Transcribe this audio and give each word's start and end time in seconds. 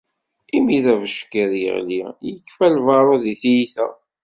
Imi 0.57 0.77
d 0.83 0.85
abeckiḍ 0.93 1.51
yeɣli 1.61 1.99
yekfa 2.31 2.67
lbaṛud 2.75 3.23
i 3.33 3.35
tyita. 3.41 3.87